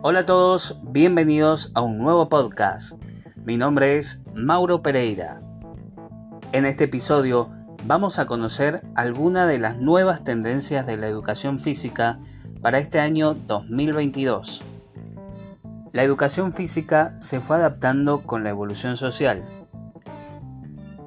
Hola 0.00 0.20
a 0.20 0.26
todos, 0.26 0.78
bienvenidos 0.84 1.72
a 1.74 1.82
un 1.82 1.98
nuevo 1.98 2.28
podcast. 2.28 2.92
Mi 3.44 3.56
nombre 3.56 3.98
es 3.98 4.22
Mauro 4.32 4.80
Pereira. 4.80 5.40
En 6.52 6.66
este 6.66 6.84
episodio 6.84 7.50
vamos 7.84 8.20
a 8.20 8.26
conocer 8.26 8.82
algunas 8.94 9.48
de 9.48 9.58
las 9.58 9.76
nuevas 9.78 10.22
tendencias 10.22 10.86
de 10.86 10.96
la 10.96 11.08
educación 11.08 11.58
física 11.58 12.20
para 12.62 12.78
este 12.78 13.00
año 13.00 13.34
2022. 13.34 14.62
La 15.92 16.04
educación 16.04 16.52
física 16.52 17.16
se 17.18 17.40
fue 17.40 17.56
adaptando 17.56 18.22
con 18.22 18.44
la 18.44 18.50
evolución 18.50 18.96
social. 18.96 19.42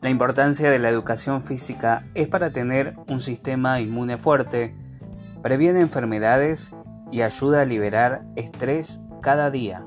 La 0.02 0.10
importancia 0.10 0.70
de 0.70 0.80
la 0.80 0.90
educación 0.90 1.42
física 1.42 2.06
es 2.14 2.28
para 2.28 2.52
tener 2.52 2.98
un 3.08 3.22
sistema 3.22 3.80
inmune 3.80 4.18
fuerte, 4.18 4.76
previene 5.42 5.80
enfermedades 5.80 6.74
y 7.12 7.22
ayuda 7.22 7.62
a 7.62 7.66
liberar 7.66 8.24
estrés 8.36 9.04
cada 9.22 9.52
día. 9.52 9.86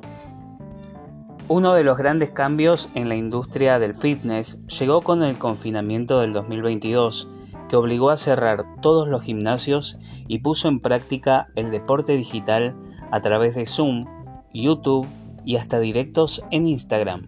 Uno 1.46 1.74
de 1.74 1.84
los 1.84 1.98
grandes 1.98 2.30
cambios 2.30 2.88
en 2.94 3.08
la 3.08 3.16
industria 3.16 3.78
del 3.78 3.94
fitness 3.94 4.64
llegó 4.66 5.02
con 5.02 5.22
el 5.22 5.36
confinamiento 5.36 6.20
del 6.20 6.32
2022, 6.32 7.28
que 7.68 7.76
obligó 7.76 8.10
a 8.10 8.16
cerrar 8.16 8.64
todos 8.80 9.08
los 9.08 9.22
gimnasios 9.22 9.98
y 10.26 10.38
puso 10.38 10.68
en 10.68 10.80
práctica 10.80 11.48
el 11.54 11.70
deporte 11.70 12.16
digital 12.16 12.74
a 13.10 13.20
través 13.20 13.54
de 13.54 13.66
Zoom, 13.66 14.06
YouTube 14.54 15.06
y 15.44 15.56
hasta 15.56 15.80
directos 15.80 16.42
en 16.50 16.66
Instagram. 16.66 17.26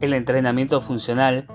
El 0.00 0.14
entrenamiento 0.14 0.80
funcional 0.80 1.46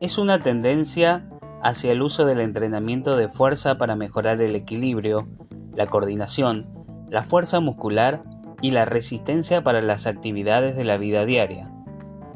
es 0.00 0.18
una 0.18 0.40
tendencia 0.42 1.28
hacia 1.62 1.90
el 1.90 2.02
uso 2.02 2.24
del 2.24 2.40
entrenamiento 2.40 3.16
de 3.16 3.28
fuerza 3.28 3.78
para 3.78 3.96
mejorar 3.96 4.40
el 4.40 4.54
equilibrio, 4.54 5.26
la 5.78 5.86
coordinación, 5.86 6.66
la 7.08 7.22
fuerza 7.22 7.60
muscular 7.60 8.24
y 8.60 8.72
la 8.72 8.84
resistencia 8.84 9.62
para 9.62 9.80
las 9.80 10.08
actividades 10.08 10.74
de 10.74 10.82
la 10.82 10.96
vida 10.96 11.24
diaria. 11.24 11.70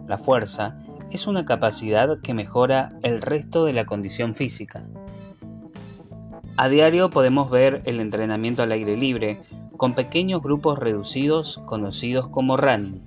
La 0.07 0.17
fuerza 0.17 0.79
es 1.11 1.27
una 1.27 1.45
capacidad 1.45 2.21
que 2.21 2.34
mejora 2.34 2.93
el 3.03 3.21
resto 3.21 3.65
de 3.65 3.73
la 3.73 3.84
condición 3.84 4.37
física. 4.37 4.84
A 6.57 6.69
diario 6.69 7.11
podemos 7.11 7.51
ver 7.51 7.83
el 7.84 7.99
entrenamiento 7.99 8.62
al 8.62 8.71
aire 8.71 8.97
libre 8.97 9.43
con 9.77 9.97
pequeños 9.97 10.41
grupos 10.41 10.79
reducidos 10.79 11.61
conocidos 11.67 12.29
como 12.29 12.56
running. 12.56 13.03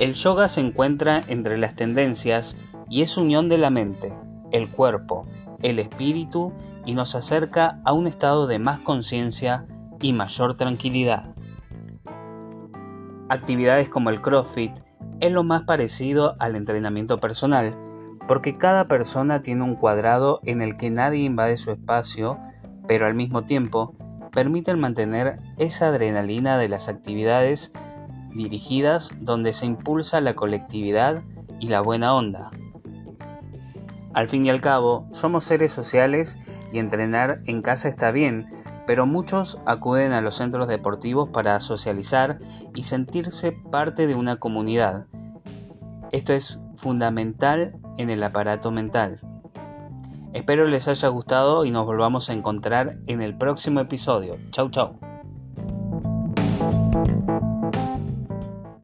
El 0.00 0.14
yoga 0.14 0.48
se 0.48 0.62
encuentra 0.62 1.22
entre 1.28 1.58
las 1.58 1.76
tendencias 1.76 2.56
y 2.90 3.02
es 3.02 3.16
unión 3.18 3.48
de 3.48 3.58
la 3.58 3.70
mente, 3.70 4.12
el 4.50 4.68
cuerpo, 4.68 5.28
el 5.62 5.78
espíritu 5.78 6.52
y 6.88 6.94
nos 6.94 7.14
acerca 7.14 7.82
a 7.84 7.92
un 7.92 8.06
estado 8.06 8.46
de 8.46 8.58
más 8.58 8.78
conciencia 8.78 9.66
y 10.00 10.14
mayor 10.14 10.54
tranquilidad. 10.54 11.34
Actividades 13.28 13.90
como 13.90 14.08
el 14.08 14.22
CrossFit 14.22 14.72
es 15.20 15.30
lo 15.30 15.44
más 15.44 15.64
parecido 15.64 16.34
al 16.38 16.56
entrenamiento 16.56 17.18
personal, 17.18 17.76
porque 18.26 18.56
cada 18.56 18.88
persona 18.88 19.42
tiene 19.42 19.64
un 19.64 19.76
cuadrado 19.76 20.40
en 20.44 20.62
el 20.62 20.78
que 20.78 20.88
nadie 20.88 21.24
invade 21.24 21.58
su 21.58 21.72
espacio, 21.72 22.38
pero 22.86 23.04
al 23.04 23.12
mismo 23.12 23.44
tiempo 23.44 23.94
permiten 24.32 24.80
mantener 24.80 25.40
esa 25.58 25.88
adrenalina 25.88 26.56
de 26.56 26.70
las 26.70 26.88
actividades 26.88 27.70
dirigidas 28.34 29.12
donde 29.20 29.52
se 29.52 29.66
impulsa 29.66 30.22
la 30.22 30.34
colectividad 30.34 31.22
y 31.60 31.68
la 31.68 31.82
buena 31.82 32.14
onda. 32.14 32.50
Al 34.14 34.30
fin 34.30 34.46
y 34.46 34.48
al 34.48 34.62
cabo, 34.62 35.06
somos 35.12 35.44
seres 35.44 35.70
sociales 35.70 36.38
y 36.72 36.78
entrenar 36.78 37.40
en 37.46 37.62
casa 37.62 37.88
está 37.88 38.10
bien, 38.10 38.46
pero 38.86 39.06
muchos 39.06 39.60
acuden 39.66 40.12
a 40.12 40.20
los 40.20 40.36
centros 40.36 40.68
deportivos 40.68 41.28
para 41.28 41.60
socializar 41.60 42.38
y 42.74 42.84
sentirse 42.84 43.52
parte 43.52 44.06
de 44.06 44.14
una 44.14 44.36
comunidad. 44.36 45.06
Esto 46.10 46.32
es 46.32 46.60
fundamental 46.76 47.76
en 47.98 48.10
el 48.10 48.22
aparato 48.22 48.70
mental. 48.70 49.20
Espero 50.32 50.66
les 50.66 50.88
haya 50.88 51.08
gustado 51.08 51.64
y 51.64 51.70
nos 51.70 51.86
volvamos 51.86 52.30
a 52.30 52.32
encontrar 52.32 52.98
en 53.06 53.22
el 53.22 53.36
próximo 53.36 53.80
episodio. 53.80 54.36
Chau 54.52 54.70
chau. 54.70 55.07